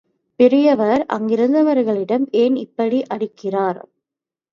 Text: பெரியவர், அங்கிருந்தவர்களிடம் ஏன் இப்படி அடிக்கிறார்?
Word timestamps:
பெரியவர், 0.39 1.03
அங்கிருந்தவர்களிடம் 1.09 2.25
ஏன் 2.35 2.55
இப்படி 2.55 3.03
அடிக்கிறார்? 3.09 3.81